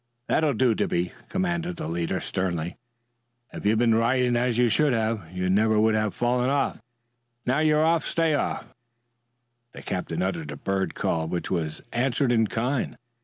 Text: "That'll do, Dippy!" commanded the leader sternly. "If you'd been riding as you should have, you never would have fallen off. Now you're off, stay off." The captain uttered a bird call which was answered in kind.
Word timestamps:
"That'll 0.27 0.55
do, 0.55 0.73
Dippy!" 0.73 1.11
commanded 1.29 1.75
the 1.75 1.87
leader 1.87 2.19
sternly. 2.19 2.75
"If 3.53 3.67
you'd 3.67 3.77
been 3.77 3.93
riding 3.93 4.35
as 4.35 4.57
you 4.57 4.67
should 4.67 4.93
have, 4.93 5.31
you 5.31 5.47
never 5.47 5.79
would 5.79 5.93
have 5.93 6.15
fallen 6.15 6.49
off. 6.49 6.81
Now 7.45 7.59
you're 7.59 7.85
off, 7.85 8.07
stay 8.07 8.33
off." 8.33 8.73
The 9.73 9.83
captain 9.83 10.23
uttered 10.23 10.49
a 10.49 10.57
bird 10.57 10.95
call 10.95 11.27
which 11.27 11.51
was 11.51 11.83
answered 11.93 12.31
in 12.31 12.47
kind. 12.47 12.97